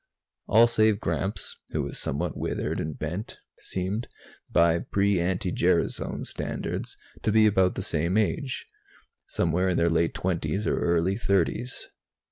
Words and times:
All 0.47 0.65
save 0.65 0.99
Gramps, 0.99 1.57
who 1.69 1.83
was 1.83 1.99
somewhat 1.99 2.35
withered 2.35 2.79
and 2.79 2.97
bent, 2.97 3.37
seemed, 3.59 4.07
by 4.49 4.79
pre 4.79 5.19
anti 5.19 5.51
gerasone 5.51 6.25
standards, 6.25 6.97
to 7.21 7.31
be 7.31 7.45
about 7.45 7.75
the 7.75 7.83
same 7.83 8.17
age 8.17 8.65
somewhere 9.27 9.69
in 9.69 9.77
their 9.77 9.91
late 9.91 10.15
twenties 10.15 10.65
or 10.65 10.79
early 10.79 11.17
thirties. 11.17 11.85